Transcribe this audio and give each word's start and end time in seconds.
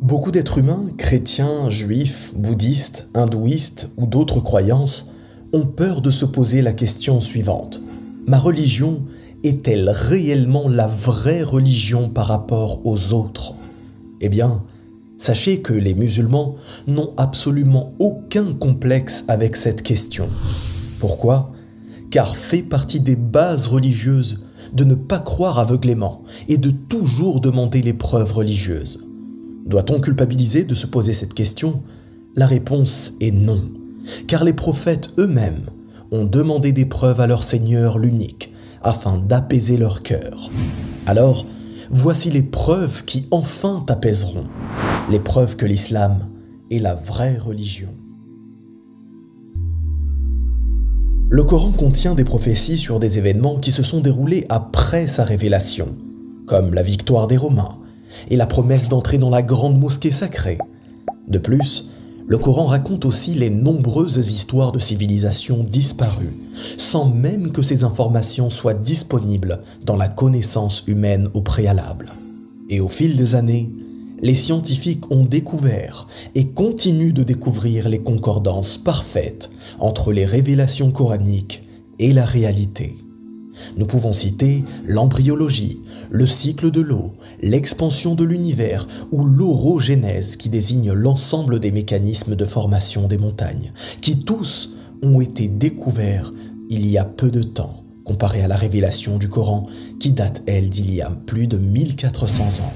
Beaucoup 0.00 0.30
d'êtres 0.30 0.56
humains, 0.56 0.86
chrétiens, 0.96 1.68
juifs, 1.68 2.32
bouddhistes, 2.34 3.10
hindouistes 3.12 3.90
ou 3.98 4.06
d'autres 4.06 4.40
croyances, 4.40 5.12
ont 5.52 5.66
peur 5.66 6.00
de 6.00 6.10
se 6.10 6.24
poser 6.24 6.62
la 6.62 6.72
question 6.72 7.20
suivante. 7.20 7.82
Ma 8.26 8.38
religion 8.38 9.02
est-elle 9.44 9.90
réellement 9.90 10.70
la 10.70 10.86
vraie 10.86 11.42
religion 11.42 12.08
par 12.08 12.28
rapport 12.28 12.80
aux 12.86 13.12
autres? 13.12 13.52
Eh 14.22 14.30
bien, 14.30 14.62
sachez 15.18 15.60
que 15.60 15.74
les 15.74 15.94
musulmans 15.94 16.56
n'ont 16.86 17.10
absolument 17.18 17.92
aucun 17.98 18.54
complexe 18.54 19.24
avec 19.28 19.54
cette 19.54 19.82
question. 19.82 20.30
Pourquoi? 20.98 21.52
Car 22.10 22.38
fait 22.38 22.62
partie 22.62 23.00
des 23.00 23.16
bases 23.16 23.66
religieuses 23.66 24.46
de 24.72 24.84
ne 24.84 24.94
pas 24.94 25.20
croire 25.20 25.58
aveuglément 25.58 26.22
et 26.48 26.56
de 26.56 26.70
toujours 26.70 27.42
demander 27.42 27.82
les 27.82 27.92
preuves 27.92 28.32
religieuses. 28.32 29.09
Doit-on 29.70 30.00
culpabiliser 30.00 30.64
de 30.64 30.74
se 30.74 30.88
poser 30.88 31.12
cette 31.12 31.32
question? 31.32 31.84
La 32.34 32.46
réponse 32.46 33.12
est 33.20 33.30
non, 33.30 33.62
car 34.26 34.42
les 34.42 34.52
prophètes 34.52 35.12
eux-mêmes 35.16 35.70
ont 36.10 36.24
demandé 36.24 36.72
des 36.72 36.86
preuves 36.86 37.20
à 37.20 37.28
leur 37.28 37.44
Seigneur 37.44 37.96
l'unique, 37.96 38.52
afin 38.82 39.16
d'apaiser 39.16 39.76
leur 39.76 40.02
cœur. 40.02 40.50
Alors, 41.06 41.46
voici 41.88 42.32
les 42.32 42.42
preuves 42.42 43.04
qui 43.04 43.28
enfin 43.30 43.84
t'apaiseront, 43.86 44.48
les 45.08 45.20
preuves 45.20 45.54
que 45.54 45.66
l'islam 45.66 46.26
est 46.72 46.80
la 46.80 46.96
vraie 46.96 47.38
religion. 47.38 47.94
Le 51.28 51.44
Coran 51.44 51.70
contient 51.70 52.16
des 52.16 52.24
prophéties 52.24 52.76
sur 52.76 52.98
des 52.98 53.18
événements 53.18 53.60
qui 53.60 53.70
se 53.70 53.84
sont 53.84 54.00
déroulés 54.00 54.46
après 54.48 55.06
sa 55.06 55.22
révélation, 55.22 55.96
comme 56.46 56.74
la 56.74 56.82
victoire 56.82 57.28
des 57.28 57.36
Romains, 57.36 57.79
et 58.28 58.36
la 58.36 58.46
promesse 58.46 58.88
d'entrer 58.88 59.18
dans 59.18 59.30
la 59.30 59.42
grande 59.42 59.78
mosquée 59.78 60.12
sacrée. 60.12 60.58
De 61.28 61.38
plus, 61.38 61.90
le 62.26 62.38
Coran 62.38 62.66
raconte 62.66 63.06
aussi 63.06 63.34
les 63.34 63.50
nombreuses 63.50 64.30
histoires 64.30 64.70
de 64.70 64.78
civilisations 64.78 65.64
disparues, 65.64 66.36
sans 66.78 67.08
même 67.08 67.50
que 67.50 67.62
ces 67.62 67.82
informations 67.82 68.50
soient 68.50 68.74
disponibles 68.74 69.62
dans 69.84 69.96
la 69.96 70.06
connaissance 70.06 70.84
humaine 70.86 71.28
au 71.34 71.40
préalable. 71.40 72.06
Et 72.68 72.78
au 72.78 72.88
fil 72.88 73.16
des 73.16 73.34
années, 73.34 73.68
les 74.22 74.36
scientifiques 74.36 75.10
ont 75.10 75.24
découvert 75.24 76.06
et 76.34 76.48
continuent 76.48 77.14
de 77.14 77.24
découvrir 77.24 77.88
les 77.88 78.00
concordances 78.00 78.78
parfaites 78.78 79.50
entre 79.80 80.12
les 80.12 80.24
révélations 80.24 80.92
coraniques 80.92 81.64
et 81.98 82.12
la 82.12 82.26
réalité. 82.26 82.96
Nous 83.76 83.86
pouvons 83.86 84.12
citer 84.12 84.62
l'embryologie, 84.86 85.80
le 86.10 86.26
cycle 86.26 86.70
de 86.70 86.80
l'eau, 86.80 87.12
l'expansion 87.42 88.14
de 88.14 88.24
l'univers 88.24 88.86
ou 89.12 89.24
l'orogénèse 89.24 90.36
qui 90.36 90.48
désigne 90.48 90.92
l'ensemble 90.92 91.60
des 91.60 91.70
mécanismes 91.70 92.36
de 92.36 92.44
formation 92.44 93.06
des 93.08 93.18
montagnes, 93.18 93.72
qui 94.00 94.24
tous 94.24 94.74
ont 95.02 95.20
été 95.20 95.48
découverts 95.48 96.32
il 96.68 96.86
y 96.86 96.98
a 96.98 97.04
peu 97.04 97.30
de 97.30 97.42
temps, 97.42 97.84
comparé 98.04 98.42
à 98.42 98.48
la 98.48 98.56
révélation 98.56 99.18
du 99.18 99.28
Coran 99.28 99.64
qui 99.98 100.12
date, 100.12 100.42
elle, 100.46 100.68
d'il 100.68 100.94
y 100.94 101.00
a 101.00 101.10
plus 101.10 101.46
de 101.46 101.58
1400 101.58 102.62
ans. 102.62 102.72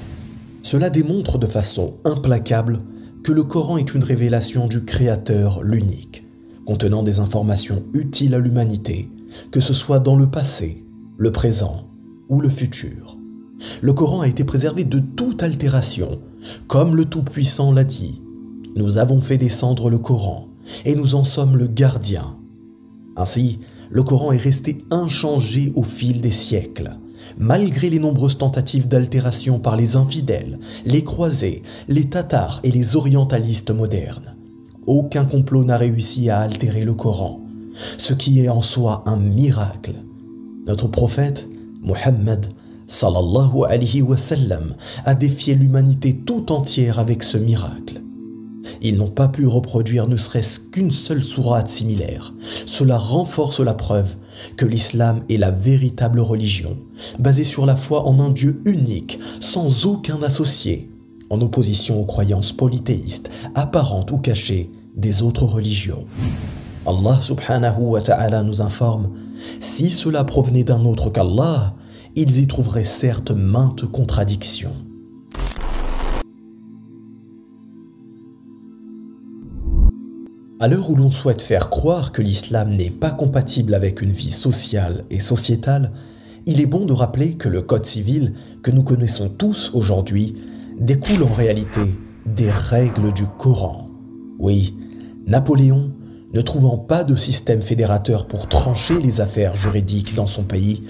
Cela 0.62 0.90
démontre 0.90 1.38
de 1.38 1.46
façon 1.46 1.94
implacable 2.04 2.80
que 3.22 3.32
le 3.32 3.44
Coran 3.44 3.76
est 3.76 3.94
une 3.94 4.04
révélation 4.04 4.66
du 4.66 4.84
Créateur 4.84 5.62
l'unique, 5.62 6.24
contenant 6.66 7.02
des 7.02 7.20
informations 7.20 7.84
utiles 7.94 8.34
à 8.34 8.38
l'humanité 8.38 9.08
que 9.50 9.60
ce 9.60 9.74
soit 9.74 10.00
dans 10.00 10.16
le 10.16 10.26
passé, 10.26 10.84
le 11.16 11.32
présent 11.32 11.88
ou 12.28 12.40
le 12.40 12.48
futur. 12.48 13.18
Le 13.82 13.92
Coran 13.92 14.20
a 14.20 14.28
été 14.28 14.44
préservé 14.44 14.84
de 14.84 14.98
toute 14.98 15.42
altération, 15.42 16.20
comme 16.66 16.96
le 16.96 17.04
Tout-Puissant 17.04 17.72
l'a 17.72 17.84
dit. 17.84 18.22
Nous 18.76 18.98
avons 18.98 19.20
fait 19.20 19.38
descendre 19.38 19.90
le 19.90 19.98
Coran, 19.98 20.48
et 20.84 20.94
nous 20.94 21.14
en 21.14 21.24
sommes 21.24 21.56
le 21.56 21.66
gardien. 21.66 22.36
Ainsi, 23.16 23.60
le 23.90 24.02
Coran 24.02 24.32
est 24.32 24.38
resté 24.38 24.84
inchangé 24.90 25.72
au 25.76 25.84
fil 25.84 26.20
des 26.20 26.32
siècles, 26.32 26.98
malgré 27.38 27.90
les 27.90 27.98
nombreuses 27.98 28.38
tentatives 28.38 28.88
d'altération 28.88 29.58
par 29.58 29.76
les 29.76 29.96
infidèles, 29.96 30.58
les 30.84 31.04
croisés, 31.04 31.62
les 31.88 32.08
tatars 32.08 32.60
et 32.64 32.70
les 32.70 32.96
orientalistes 32.96 33.70
modernes. 33.70 34.34
Aucun 34.86 35.24
complot 35.24 35.64
n'a 35.64 35.76
réussi 35.76 36.28
à 36.28 36.40
altérer 36.40 36.84
le 36.84 36.94
Coran, 36.94 37.36
ce 37.74 38.14
qui 38.14 38.40
est 38.40 38.48
en 38.48 38.62
soi 38.62 39.02
un 39.06 39.16
miracle. 39.16 39.94
Notre 40.66 40.88
prophète, 40.88 41.48
Muhammad, 41.82 42.46
sallallahu 42.86 43.64
a 45.04 45.14
défié 45.14 45.54
l'humanité 45.54 46.16
tout 46.16 46.52
entière 46.52 46.98
avec 46.98 47.22
ce 47.22 47.38
miracle. 47.38 48.00
Ils 48.80 48.96
n'ont 48.96 49.10
pas 49.10 49.28
pu 49.28 49.46
reproduire 49.46 50.08
ne 50.08 50.16
serait-ce 50.16 50.58
qu'une 50.58 50.90
seule 50.90 51.22
sourate 51.22 51.68
similaire. 51.68 52.34
Cela 52.66 52.98
renforce 52.98 53.60
la 53.60 53.74
preuve 53.74 54.16
que 54.56 54.66
l'islam 54.66 55.22
est 55.28 55.36
la 55.36 55.50
véritable 55.50 56.20
religion, 56.20 56.78
basée 57.18 57.44
sur 57.44 57.66
la 57.66 57.76
foi 57.76 58.06
en 58.06 58.20
un 58.20 58.30
Dieu 58.30 58.62
unique, 58.64 59.18
sans 59.40 59.86
aucun 59.86 60.22
associé, 60.22 60.90
en 61.30 61.40
opposition 61.40 62.00
aux 62.00 62.06
croyances 62.06 62.52
polythéistes, 62.52 63.30
apparentes 63.54 64.10
ou 64.10 64.18
cachées 64.18 64.70
des 64.96 65.22
autres 65.22 65.44
religions. 65.44 66.06
Allah 66.86 67.18
subhanahu 67.22 67.80
wa 67.80 68.02
ta'ala 68.02 68.42
nous 68.42 68.60
informe, 68.60 69.08
si 69.58 69.90
cela 69.90 70.22
provenait 70.22 70.64
d'un 70.64 70.84
autre 70.84 71.08
qu'Allah, 71.08 71.74
ils 72.14 72.40
y 72.40 72.46
trouveraient 72.46 72.84
certes 72.84 73.30
maintes 73.30 73.86
contradictions. 73.86 74.74
À 80.60 80.68
l'heure 80.68 80.90
où 80.90 80.94
l'on 80.94 81.10
souhaite 81.10 81.42
faire 81.42 81.70
croire 81.70 82.12
que 82.12 82.22
l'islam 82.22 82.70
n'est 82.70 82.90
pas 82.90 83.10
compatible 83.10 83.74
avec 83.74 84.02
une 84.02 84.12
vie 84.12 84.30
sociale 84.30 85.04
et 85.10 85.20
sociétale, 85.20 85.90
il 86.46 86.60
est 86.60 86.66
bon 86.66 86.84
de 86.84 86.92
rappeler 86.92 87.34
que 87.34 87.48
le 87.48 87.62
Code 87.62 87.86
civil 87.86 88.34
que 88.62 88.70
nous 88.70 88.82
connaissons 88.82 89.30
tous 89.30 89.70
aujourd'hui 89.72 90.34
découle 90.78 91.22
en 91.22 91.32
réalité 91.32 91.94
des 92.26 92.50
règles 92.50 93.12
du 93.14 93.26
Coran. 93.38 93.88
Oui, 94.38 94.76
Napoléon 95.26 95.90
ne 96.34 96.40
trouvant 96.40 96.78
pas 96.78 97.04
de 97.04 97.14
système 97.14 97.62
fédérateur 97.62 98.26
pour 98.26 98.48
trancher 98.48 99.00
les 99.00 99.20
affaires 99.20 99.54
juridiques 99.54 100.14
dans 100.14 100.26
son 100.26 100.42
pays, 100.42 100.82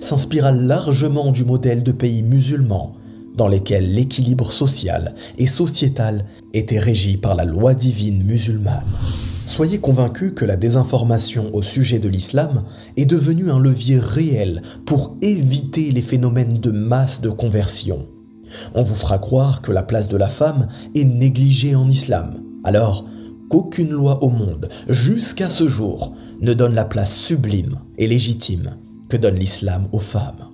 s'inspira 0.00 0.52
largement 0.52 1.32
du 1.32 1.44
modèle 1.44 1.82
de 1.82 1.92
pays 1.92 2.22
musulmans 2.22 2.94
dans 3.34 3.48
lesquels 3.48 3.94
l'équilibre 3.94 4.52
social 4.52 5.14
et 5.38 5.46
sociétal 5.46 6.26
était 6.52 6.78
régi 6.78 7.16
par 7.16 7.34
la 7.34 7.44
loi 7.44 7.74
divine 7.74 8.22
musulmane. 8.22 8.84
Soyez 9.46 9.78
convaincus 9.78 10.32
que 10.36 10.44
la 10.44 10.56
désinformation 10.56 11.50
au 11.54 11.62
sujet 11.62 11.98
de 11.98 12.08
l'islam 12.08 12.64
est 12.96 13.06
devenue 13.06 13.50
un 13.50 13.58
levier 13.58 13.98
réel 13.98 14.62
pour 14.84 15.16
éviter 15.22 15.90
les 15.90 16.02
phénomènes 16.02 16.60
de 16.60 16.70
masse 16.70 17.20
de 17.20 17.30
conversion. 17.30 18.06
On 18.74 18.82
vous 18.82 18.94
fera 18.94 19.18
croire 19.18 19.62
que 19.62 19.72
la 19.72 19.82
place 19.82 20.08
de 20.08 20.16
la 20.16 20.28
femme 20.28 20.68
est 20.94 21.04
négligée 21.04 21.74
en 21.74 21.88
islam. 21.88 22.42
Alors, 22.62 23.06
qu'aucune 23.50 23.90
loi 23.90 24.22
au 24.22 24.30
monde, 24.30 24.70
jusqu'à 24.88 25.50
ce 25.50 25.68
jour, 25.68 26.14
ne 26.40 26.54
donne 26.54 26.74
la 26.74 26.86
place 26.86 27.14
sublime 27.14 27.80
et 27.98 28.06
légitime 28.06 28.76
que 29.10 29.18
donne 29.18 29.34
l'islam 29.34 29.88
aux 29.92 29.98
femmes. 29.98 30.46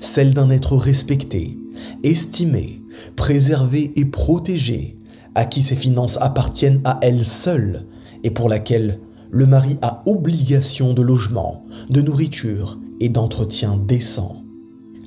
Celle 0.00 0.34
d'un 0.34 0.50
être 0.50 0.76
respecté, 0.76 1.56
estimé, 2.02 2.82
préservé 3.16 3.92
et 3.96 4.04
protégé, 4.04 4.98
à 5.34 5.46
qui 5.46 5.62
ses 5.62 5.76
finances 5.76 6.18
appartiennent 6.20 6.82
à 6.84 6.98
elle 7.00 7.24
seule 7.24 7.86
et 8.22 8.30
pour 8.30 8.48
laquelle 8.48 9.00
le 9.30 9.46
mari 9.46 9.78
a 9.80 10.02
obligation 10.04 10.92
de 10.92 11.00
logement, 11.00 11.64
de 11.88 12.02
nourriture 12.02 12.78
et 13.00 13.08
d'entretien 13.08 13.76
décent. 13.76 14.41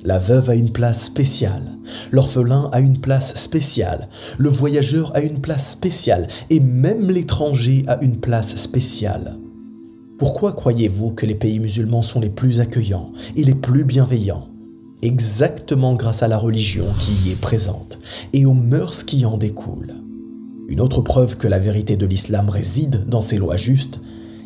La 0.06 0.20
veuve 0.20 0.50
a 0.50 0.54
une 0.54 0.70
place 0.70 1.02
spéciale, 1.02 1.78
l'orphelin 2.12 2.70
a 2.70 2.78
une 2.78 2.98
place 2.98 3.34
spéciale, 3.34 4.08
le 4.38 4.48
voyageur 4.48 5.10
a 5.16 5.20
une 5.20 5.40
place 5.40 5.72
spéciale 5.72 6.28
et 6.48 6.60
même 6.60 7.10
l'étranger 7.10 7.84
a 7.88 8.00
une 8.04 8.18
place 8.18 8.54
spéciale. 8.54 9.36
Pourquoi 10.16 10.52
croyez-vous 10.52 11.10
que 11.10 11.26
les 11.26 11.34
pays 11.34 11.58
musulmans 11.58 12.02
sont 12.02 12.20
les 12.20 12.30
plus 12.30 12.60
accueillants 12.60 13.10
et 13.34 13.42
les 13.42 13.56
plus 13.56 13.84
bienveillants? 13.84 14.46
Exactement 15.02 15.94
grâce 15.94 16.22
à 16.22 16.28
la 16.28 16.38
religion 16.38 16.86
qui 17.00 17.28
y 17.28 17.32
est 17.32 17.40
présente 17.40 17.98
et 18.32 18.46
aux 18.46 18.54
mœurs 18.54 19.02
qui 19.02 19.26
en 19.26 19.36
découlent. 19.36 19.96
Une 20.68 20.80
autre 20.80 21.00
preuve 21.00 21.36
que 21.36 21.48
la 21.48 21.58
vérité 21.58 21.96
de 21.96 22.06
l'islam 22.06 22.48
réside 22.48 23.08
dans 23.08 23.22
ses 23.22 23.38
lois 23.38 23.56
justes, 23.56 24.00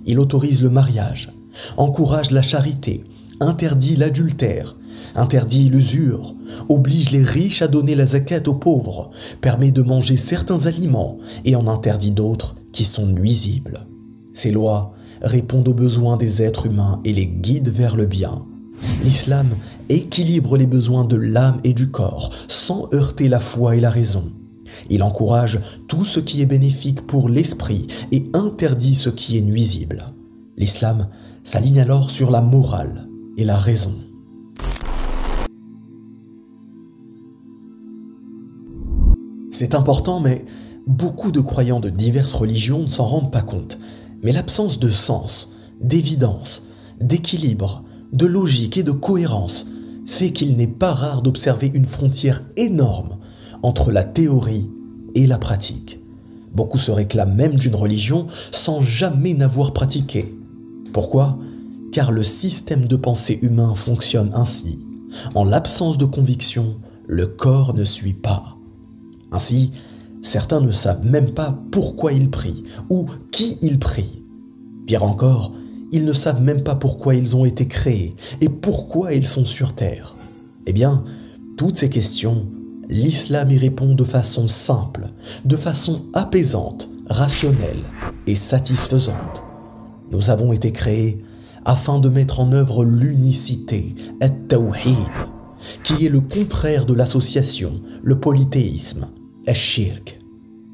il 0.07 0.21
autorise 0.21 0.63
le 0.63 0.71
mariage, 0.71 1.35
encourage 1.77 2.31
la 2.31 2.41
charité, 2.41 3.05
interdit 3.41 3.97
l'adultère, 3.97 4.77
interdit 5.15 5.69
l'usure, 5.69 6.35
oblige 6.69 7.11
les 7.11 7.23
riches 7.23 7.63
à 7.63 7.69
donner 7.69 7.95
la 7.95 8.07
zakat 8.07 8.43
aux 8.47 8.55
pauvres, 8.55 9.11
permet 9.41 9.71
de 9.71 9.83
manger 9.83 10.17
certains 10.17 10.67
aliments 10.67 11.19
et 11.45 11.57
en 11.57 11.67
interdit 11.67 12.13
d'autres 12.13 12.57
qui 12.73 12.85
sont 12.85 13.07
nuisibles. 13.07 13.87
Ces 14.33 14.51
lois 14.51 14.95
répondent 15.23 15.69
aux 15.69 15.75
besoins 15.75 16.17
des 16.17 16.43
êtres 16.43 16.67
humains 16.67 17.01
et 17.05 17.13
les 17.13 17.27
guident 17.27 17.69
vers 17.69 17.97
le 17.97 18.07
bien. 18.07 18.47
L'islam 19.05 19.49
équilibre 19.89 20.57
les 20.57 20.67
besoins 20.67 21.05
de 21.05 21.17
l'âme 21.17 21.59
et 21.65 21.75
du 21.75 21.91
corps 21.91 22.33
sans 22.49 22.89
heurter 22.95 23.29
la 23.29 23.41
foi 23.41 23.77
et 23.77 23.81
la 23.81 23.91
raison. 23.91 24.33
Il 24.89 25.03
encourage 25.03 25.61
tout 25.89 26.05
ce 26.05 26.21
qui 26.21 26.41
est 26.43 26.47
bénéfique 26.47 27.07
pour 27.07 27.29
l'esprit 27.29 27.87
et 28.13 28.31
interdit 28.33 28.95
ce 28.95 29.11
qui 29.11 29.37
est 29.37 29.43
nuisible. 29.43 30.13
L'islam 30.57 31.09
s'aligne 31.43 31.81
alors 31.81 32.11
sur 32.11 32.31
la 32.31 32.41
morale 32.41 33.09
et 33.37 33.45
la 33.45 33.57
raison. 33.57 33.95
C'est 39.61 39.75
important, 39.75 40.21
mais 40.21 40.47
beaucoup 40.87 41.31
de 41.31 41.41
croyants 41.43 41.81
de 41.81 41.91
diverses 41.91 42.33
religions 42.33 42.79
ne 42.79 42.89
s'en 42.89 43.05
rendent 43.05 43.31
pas 43.31 43.43
compte. 43.43 43.79
Mais 44.23 44.33
l'absence 44.33 44.79
de 44.79 44.89
sens, 44.89 45.55
d'évidence, 45.83 46.63
d'équilibre, 46.99 47.85
de 48.11 48.25
logique 48.25 48.79
et 48.79 48.83
de 48.83 48.91
cohérence 48.91 49.71
fait 50.07 50.31
qu'il 50.31 50.57
n'est 50.57 50.67
pas 50.67 50.95
rare 50.95 51.21
d'observer 51.21 51.71
une 51.75 51.85
frontière 51.85 52.43
énorme 52.57 53.19
entre 53.63 53.93
la 53.93 54.03
théorie 54.03 54.71
et 55.15 55.27
la 55.27 55.37
pratique. 55.37 56.01
Beaucoup 56.55 56.79
se 56.79 56.91
réclament 56.91 57.35
même 57.35 57.57
d'une 57.57 57.75
religion 57.75 58.29
sans 58.53 58.81
jamais 58.81 59.35
n'avoir 59.35 59.75
pratiqué. 59.75 60.35
Pourquoi? 60.95 61.39
Car 61.93 62.13
le 62.13 62.25
système 62.25 62.87
de 62.87 62.97
pensée 62.97 63.39
humain 63.43 63.75
fonctionne 63.75 64.31
ainsi. 64.33 64.79
En 65.35 65.45
l'absence 65.45 65.99
de 65.99 66.07
conviction, 66.07 66.79
le 67.07 67.27
corps 67.27 67.75
ne 67.75 67.85
suit 67.85 68.15
pas. 68.15 68.57
Ainsi, 69.33 69.73
certains 70.23 70.61
ne 70.61 70.73
savent 70.73 71.05
même 71.05 71.33
pas 71.33 71.59
pourquoi 71.71 72.13
ils 72.13 72.31
prient 72.31 72.63
ou 72.89 73.07
qui 73.31 73.59
ils 73.63 73.79
prient. 73.79 74.25
Pire 74.87 75.05
encore, 75.05 75.53
ils 75.93 76.05
ne 76.05 76.13
savent 76.13 76.43
même 76.43 76.63
pas 76.63 76.75
pourquoi 76.75 77.15
ils 77.15 77.37
ont 77.37 77.45
été 77.45 77.67
créés 77.67 78.15
et 78.41 78.49
pourquoi 78.49 79.13
ils 79.13 79.27
sont 79.27 79.45
sur 79.45 79.75
Terre. 79.75 80.15
Eh 80.67 80.73
bien, 80.73 81.05
toutes 81.57 81.79
ces 81.79 81.91
questions, 81.91 82.47
l'islam 82.89 83.51
y 83.51 83.59
répond 83.59 83.95
de 83.95 84.05
façon 84.05 84.49
simple, 84.49 85.07
de 85.45 85.57
façon 85.57 86.03
apaisante, 86.13 86.89
rationnelle 87.09 87.83
et 88.27 88.37
satisfaisante. 88.37 89.43
Nous 90.11 90.31
avons 90.31 90.53
été 90.53 90.73
créés 90.73 91.19
afin 91.65 91.99
de 91.99 92.09
mettre 92.09 92.41
en 92.41 92.53
œuvre 92.53 92.85
l'unicité, 92.85 93.95
at-tawhid, 94.21 94.97
qui 95.85 96.07
est 96.07 96.09
le 96.09 96.21
contraire 96.21 96.87
de 96.87 96.95
l'association, 96.95 97.83
le 98.03 98.19
polythéisme, 98.19 99.07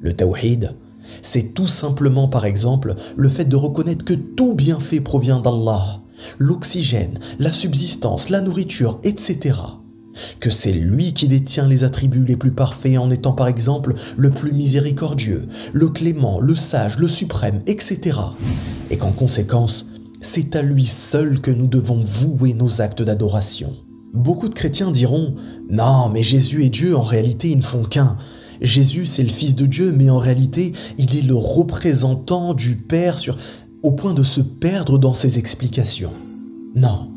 Le 0.01 0.13
tawhid, 0.13 0.75
c'est 1.23 1.55
tout 1.55 1.67
simplement 1.67 2.29
par 2.29 2.45
exemple 2.45 2.95
le 3.17 3.29
fait 3.29 3.47
de 3.47 3.57
reconnaître 3.57 4.05
que 4.05 4.13
tout 4.13 4.55
bienfait 4.55 5.01
provient 5.01 5.41
d'Allah, 5.41 6.03
l'oxygène, 6.39 7.19
la 7.39 7.53
subsistance, 7.53 8.29
la 8.29 8.43
nourriture, 8.43 9.01
etc. 9.03 9.55
Que 10.41 10.51
c'est 10.51 10.73
lui 10.73 11.15
qui 11.15 11.27
détient 11.29 11.67
les 11.67 11.85
attributs 11.85 12.25
les 12.25 12.37
plus 12.37 12.53
parfaits 12.53 12.99
en 12.99 13.11
étant 13.11 13.33
par 13.33 13.49
exemple 13.49 13.95
le 14.17 14.31
plus 14.31 14.53
miséricordieux, 14.53 15.49
le 15.73 15.89
clément, 15.89 16.39
le 16.41 16.55
sage, 16.55 16.99
le 16.99 17.09
suprême, 17.09 17.63
etc. 17.67 18.19
Et 18.91 18.99
qu'en 18.99 19.13
conséquence, 19.13 19.91
c'est 20.21 20.55
à 20.55 20.63
lui 20.63 20.85
seul 20.85 21.41
que 21.41 21.51
nous 21.51 21.67
devons 21.67 22.03
vouer 22.03 22.53
nos 22.53 22.83
actes 22.83 23.03
d'adoration. 23.03 23.75
Beaucoup 24.13 24.49
de 24.49 24.55
chrétiens 24.55 24.91
diront⁇ 24.91 25.35
Non, 25.71 26.09
mais 26.09 26.23
Jésus 26.23 26.65
et 26.65 26.71
Dieu, 26.71 26.97
en 26.97 27.03
réalité, 27.03 27.51
ils 27.51 27.59
ne 27.59 27.63
font 27.63 27.83
qu'un. 27.83 28.17
Jésus, 28.61 29.07
c'est 29.07 29.23
le 29.23 29.29
Fils 29.31 29.55
de 29.55 29.67
Dieu, 29.67 29.93
mais 29.93 30.11
en 30.11 30.19
réalité, 30.19 30.73
il 30.99 31.17
est 31.17 31.23
le 31.23 31.35
représentant 31.35 32.55
du 32.55 32.77
Père 32.77 33.17
au 33.83 33.93
point 33.93 34.15
de 34.15 34.23
se 34.23 34.41
perdre 34.41 34.99
dans 34.99 35.15
ses 35.15 35.39
explications. 35.39 36.11
Non, 36.75 37.11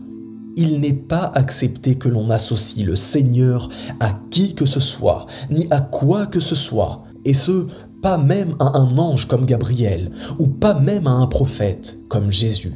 il 0.55 0.79
n'est 0.79 0.93
pas 0.93 1.31
accepté 1.35 1.95
que 1.95 2.09
l'on 2.09 2.29
associe 2.29 2.85
le 2.85 2.95
Seigneur 2.95 3.69
à 3.99 4.19
qui 4.29 4.55
que 4.55 4.65
ce 4.65 4.79
soit, 4.79 5.25
ni 5.49 5.67
à 5.71 5.81
quoi 5.81 6.25
que 6.25 6.39
ce 6.39 6.55
soit, 6.55 7.03
et 7.25 7.33
ce, 7.33 7.67
pas 8.01 8.17
même 8.17 8.55
à 8.59 8.77
un 8.77 8.97
ange 8.97 9.27
comme 9.27 9.45
Gabriel, 9.45 10.11
ou 10.37 10.47
pas 10.47 10.73
même 10.73 11.07
à 11.07 11.11
un 11.11 11.27
prophète 11.27 11.97
comme 12.07 12.31
Jésus. 12.31 12.73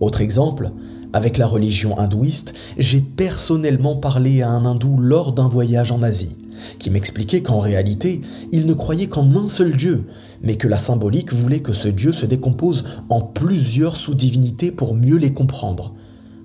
Autre 0.00 0.20
exemple, 0.20 0.70
avec 1.12 1.38
la 1.38 1.46
religion 1.46 1.98
hindouiste, 1.98 2.52
j'ai 2.76 3.00
personnellement 3.00 3.96
parlé 3.96 4.42
à 4.42 4.50
un 4.50 4.66
hindou 4.66 4.98
lors 4.98 5.32
d'un 5.32 5.48
voyage 5.48 5.92
en 5.92 6.02
Asie 6.02 6.36
qui 6.78 6.90
m'expliquait 6.90 7.42
qu'en 7.42 7.58
réalité, 7.58 8.20
il 8.52 8.66
ne 8.66 8.74
croyait 8.74 9.08
qu'en 9.08 9.36
un 9.36 9.48
seul 9.48 9.76
Dieu, 9.76 10.04
mais 10.42 10.56
que 10.56 10.68
la 10.68 10.78
symbolique 10.78 11.32
voulait 11.32 11.60
que 11.60 11.72
ce 11.72 11.88
Dieu 11.88 12.12
se 12.12 12.26
décompose 12.26 12.84
en 13.08 13.20
plusieurs 13.20 13.96
sous-divinités 13.96 14.70
pour 14.70 14.94
mieux 14.94 15.16
les 15.16 15.32
comprendre. 15.32 15.94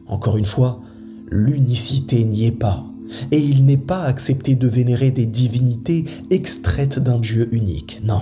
Encore 0.07 0.37
une 0.37 0.45
fois, 0.45 0.81
l'unicité 1.29 2.25
n'y 2.25 2.45
est 2.45 2.59
pas, 2.59 2.85
et 3.31 3.39
il 3.39 3.65
n'est 3.65 3.77
pas 3.77 4.03
accepté 4.03 4.55
de 4.55 4.67
vénérer 4.67 5.11
des 5.11 5.25
divinités 5.25 6.05
extraites 6.29 6.99
d'un 6.99 7.19
Dieu 7.19 7.49
unique, 7.53 8.01
non. 8.03 8.21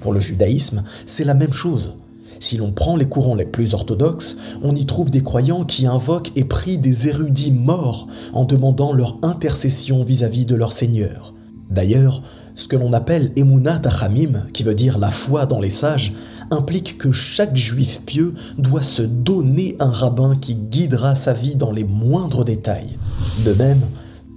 Pour 0.00 0.12
le 0.12 0.20
judaïsme, 0.20 0.84
c'est 1.06 1.24
la 1.24 1.34
même 1.34 1.52
chose. 1.52 1.96
Si 2.40 2.56
l'on 2.56 2.72
prend 2.72 2.96
les 2.96 3.06
courants 3.06 3.34
les 3.34 3.46
plus 3.46 3.74
orthodoxes, 3.74 4.36
on 4.62 4.74
y 4.74 4.86
trouve 4.86 5.10
des 5.10 5.22
croyants 5.22 5.64
qui 5.64 5.86
invoquent 5.86 6.32
et 6.36 6.44
prient 6.44 6.78
des 6.78 7.08
érudits 7.08 7.52
morts 7.52 8.06
en 8.32 8.44
demandant 8.44 8.92
leur 8.92 9.18
intercession 9.22 10.04
vis-à-vis 10.04 10.46
de 10.46 10.54
leur 10.54 10.72
Seigneur. 10.72 11.34
D'ailleurs, 11.70 12.22
ce 12.54 12.66
que 12.66 12.76
l'on 12.76 12.92
appelle 12.92 13.32
Emunat 13.36 13.80
Tachamim, 13.80 14.46
qui 14.52 14.62
veut 14.62 14.74
dire 14.74 14.98
la 14.98 15.10
foi 15.10 15.46
dans 15.46 15.60
les 15.60 15.70
sages, 15.70 16.14
implique 16.50 16.98
que 16.98 17.12
chaque 17.12 17.56
juif 17.56 18.02
pieux 18.04 18.34
doit 18.56 18.82
se 18.82 19.02
donner 19.02 19.76
un 19.78 19.90
rabbin 19.90 20.36
qui 20.36 20.54
guidera 20.54 21.14
sa 21.14 21.34
vie 21.34 21.56
dans 21.56 21.70
les 21.70 21.84
moindres 21.84 22.44
détails. 22.44 22.98
De 23.44 23.52
même, 23.52 23.82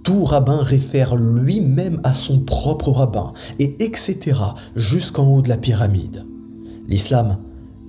tout 0.03 0.25
rabbin 0.25 0.62
réfère 0.62 1.15
lui-même 1.15 2.01
à 2.03 2.13
son 2.13 2.39
propre 2.39 2.92
rabbin, 2.92 3.33
et 3.59 3.83
etc. 3.83 4.19
jusqu'en 4.75 5.27
haut 5.27 5.42
de 5.42 5.50
la 5.50 5.57
pyramide. 5.57 6.25
L'islam 6.88 7.38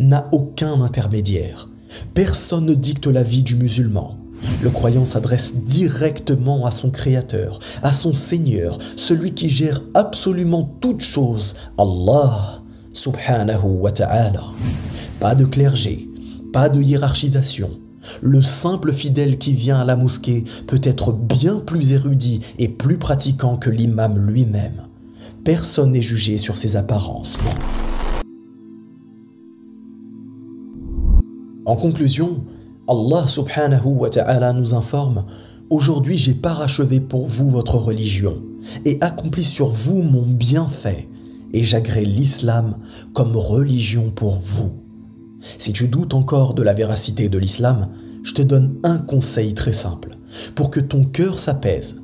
n'a 0.08 0.28
aucun 0.32 0.80
intermédiaire. 0.82 1.68
Personne 2.14 2.66
ne 2.66 2.74
dicte 2.74 3.06
la 3.06 3.22
vie 3.22 3.42
du 3.42 3.56
musulman. 3.56 4.16
Le 4.62 4.70
croyant 4.70 5.04
s'adresse 5.04 5.56
directement 5.56 6.66
à 6.66 6.70
son 6.70 6.90
Créateur, 6.90 7.60
à 7.82 7.92
son 7.92 8.12
Seigneur, 8.14 8.78
celui 8.96 9.34
qui 9.34 9.50
gère 9.50 9.80
absolument 9.94 10.64
toutes 10.80 11.02
choses, 11.02 11.54
Allah 11.78 12.62
subhanahu 12.92 13.80
wa 13.80 13.92
ta'ala. 13.92 14.42
Pas 15.20 15.34
de 15.34 15.44
clergé, 15.44 16.08
pas 16.52 16.68
de 16.68 16.80
hiérarchisation. 16.80 17.70
Le 18.20 18.42
simple 18.42 18.92
fidèle 18.92 19.38
qui 19.38 19.52
vient 19.52 19.80
à 19.80 19.84
la 19.84 19.96
mosquée 19.96 20.44
peut 20.66 20.80
être 20.82 21.12
bien 21.12 21.60
plus 21.60 21.92
érudit 21.92 22.40
et 22.58 22.68
plus 22.68 22.98
pratiquant 22.98 23.56
que 23.56 23.70
l'imam 23.70 24.18
lui-même. 24.18 24.82
Personne 25.44 25.92
n'est 25.92 26.02
jugé 26.02 26.38
sur 26.38 26.56
ses 26.56 26.76
apparences, 26.76 27.38
En 31.64 31.76
conclusion, 31.76 32.44
Allah 32.88 33.28
subhanahu 33.28 33.86
wa 33.86 34.10
ta'ala 34.10 34.52
nous 34.52 34.74
informe 34.74 35.24
Aujourd'hui 35.70 36.18
j'ai 36.18 36.34
parachevé 36.34 37.00
pour 37.00 37.26
vous 37.26 37.48
votre 37.48 37.76
religion 37.76 38.42
et 38.84 38.98
accompli 39.00 39.44
sur 39.44 39.68
vous 39.68 40.02
mon 40.02 40.22
bienfait 40.22 41.08
et 41.52 41.62
j'agrée 41.62 42.04
l'islam 42.04 42.76
comme 43.14 43.36
religion 43.36 44.10
pour 44.10 44.34
vous. 44.34 44.72
Si 45.58 45.72
tu 45.72 45.88
doutes 45.88 46.14
encore 46.14 46.54
de 46.54 46.62
la 46.62 46.74
véracité 46.74 47.28
de 47.28 47.38
l'islam, 47.38 47.88
je 48.22 48.34
te 48.34 48.42
donne 48.42 48.74
un 48.82 48.98
conseil 48.98 49.54
très 49.54 49.72
simple 49.72 50.16
pour 50.54 50.70
que 50.70 50.80
ton 50.80 51.04
cœur 51.04 51.38
s'apaise. 51.38 52.02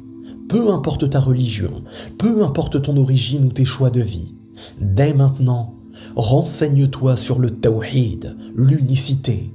Peu 0.48 0.72
importe 0.72 1.10
ta 1.10 1.20
religion, 1.20 1.82
peu 2.16 2.44
importe 2.44 2.80
ton 2.80 2.96
origine 2.96 3.46
ou 3.46 3.52
tes 3.52 3.64
choix 3.64 3.90
de 3.90 4.00
vie, 4.00 4.34
dès 4.80 5.12
maintenant, 5.12 5.77
Renseigne-toi 6.16 7.16
sur 7.16 7.38
le 7.38 7.50
tawhid, 7.50 8.36
l'unicité, 8.54 9.52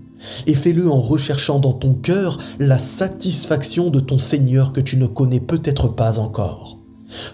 et 0.48 0.56
fais-le 0.56 0.90
en 0.90 1.02
recherchant 1.02 1.60
dans 1.60 1.74
ton 1.74 1.94
cœur 1.94 2.40
la 2.60 2.78
satisfaction 2.78 3.90
de 3.90 4.00
ton 4.00 4.20
Seigneur 4.20 4.74
que 4.74 4.82
tu 4.82 4.98
ne 4.98 5.08
connais 5.08 5.40
peut-être 5.40 5.90
pas 5.90 6.20
encore. 6.20 6.80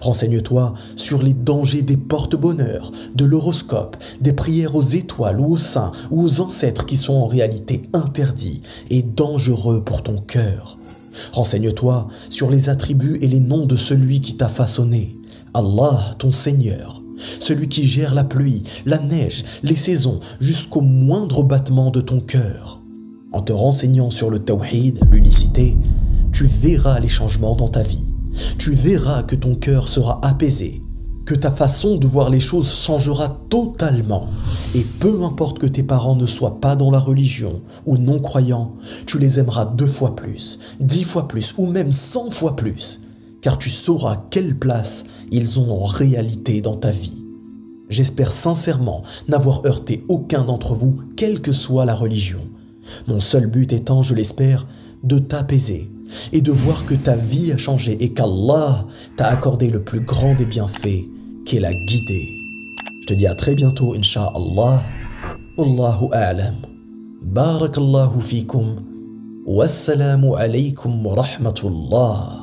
Renseigne-toi 0.00 0.74
sur 0.96 1.22
les 1.22 1.32
dangers 1.32 1.82
des 1.82 1.96
porte-bonheur, 1.96 2.92
de 3.14 3.24
l'horoscope, 3.24 3.96
des 4.20 4.32
prières 4.32 4.76
aux 4.76 4.82
étoiles 4.82 5.40
ou 5.40 5.52
aux 5.52 5.58
saints 5.58 5.92
ou 6.10 6.22
aux 6.22 6.40
ancêtres 6.40 6.86
qui 6.86 6.96
sont 6.96 7.14
en 7.14 7.26
réalité 7.26 7.82
interdits 7.92 8.62
et 8.90 9.02
dangereux 9.02 9.82
pour 9.82 10.02
ton 10.02 10.16
cœur. 10.16 10.76
Renseigne-toi 11.32 12.08
sur 12.28 12.50
les 12.50 12.68
attributs 12.68 13.18
et 13.20 13.28
les 13.28 13.40
noms 13.40 13.66
de 13.66 13.76
celui 13.76 14.20
qui 14.20 14.36
t'a 14.36 14.48
façonné, 14.48 15.16
Allah 15.54 16.14
ton 16.18 16.32
Seigneur, 16.32 16.99
celui 17.40 17.68
qui 17.68 17.86
gère 17.86 18.14
la 18.14 18.24
pluie, 18.24 18.62
la 18.86 18.98
neige, 18.98 19.44
les 19.62 19.76
saisons, 19.76 20.20
jusqu'au 20.40 20.80
moindre 20.80 21.42
battement 21.42 21.90
de 21.90 22.00
ton 22.00 22.20
cœur. 22.20 22.82
En 23.32 23.42
te 23.42 23.52
renseignant 23.52 24.10
sur 24.10 24.30
le 24.30 24.40
tawhid, 24.40 24.98
l'unicité, 25.10 25.76
tu 26.32 26.46
verras 26.46 26.98
les 27.00 27.08
changements 27.08 27.54
dans 27.54 27.68
ta 27.68 27.82
vie. 27.82 28.06
Tu 28.58 28.72
verras 28.72 29.22
que 29.22 29.36
ton 29.36 29.54
cœur 29.54 29.88
sera 29.88 30.24
apaisé, 30.24 30.82
que 31.26 31.34
ta 31.34 31.50
façon 31.50 31.96
de 31.96 32.06
voir 32.06 32.30
les 32.30 32.40
choses 32.40 32.72
changera 32.72 33.40
totalement. 33.48 34.28
Et 34.74 34.84
peu 34.98 35.22
importe 35.22 35.58
que 35.58 35.66
tes 35.66 35.82
parents 35.82 36.16
ne 36.16 36.26
soient 36.26 36.60
pas 36.60 36.74
dans 36.74 36.90
la 36.90 36.98
religion 36.98 37.62
ou 37.86 37.98
non 37.98 38.18
croyants, 38.18 38.72
tu 39.06 39.18
les 39.18 39.38
aimeras 39.38 39.66
deux 39.66 39.86
fois 39.86 40.16
plus, 40.16 40.58
dix 40.80 41.04
fois 41.04 41.28
plus 41.28 41.54
ou 41.56 41.66
même 41.66 41.92
cent 41.92 42.30
fois 42.30 42.56
plus, 42.56 43.02
car 43.42 43.58
tu 43.58 43.70
sauras 43.70 44.24
quelle 44.30 44.58
place 44.58 45.04
ils 45.30 45.60
ont 45.60 45.72
en 45.72 45.84
réalité 45.84 46.60
dans 46.60 46.76
ta 46.76 46.90
vie. 46.90 47.24
J'espère 47.88 48.30
sincèrement 48.30 49.02
n'avoir 49.28 49.66
heurté 49.66 50.04
aucun 50.08 50.44
d'entre 50.44 50.74
vous, 50.74 51.00
quelle 51.16 51.40
que 51.40 51.52
soit 51.52 51.84
la 51.84 51.94
religion. 51.94 52.40
Mon 53.08 53.20
seul 53.20 53.46
but 53.46 53.72
étant, 53.72 54.02
je 54.02 54.14
l'espère, 54.14 54.66
de 55.02 55.18
t'apaiser 55.18 55.90
et 56.32 56.40
de 56.40 56.52
voir 56.52 56.86
que 56.86 56.94
ta 56.94 57.16
vie 57.16 57.52
a 57.52 57.56
changé 57.56 57.96
et 58.00 58.12
qu'Allah 58.12 58.86
t'a 59.16 59.26
accordé 59.26 59.68
le 59.68 59.82
plus 59.82 60.00
grand 60.00 60.34
des 60.34 60.44
bienfaits, 60.44 61.04
qu'est 61.44 61.60
la 61.60 61.72
guidée. 61.72 62.28
Je 63.02 63.06
te 63.06 63.14
dis 63.14 63.26
à 63.26 63.34
très 63.34 63.54
bientôt, 63.54 63.94
Inch'Allah. 63.94 64.82
Wallahu 65.56 66.08
a'lam. 66.12 66.54
Barakallahu 67.22 68.20
fikum. 68.20 68.82
Wassalamu 69.46 70.34
alaykum 70.36 71.04
wa 71.04 71.16
rahmatullah. 71.16 72.39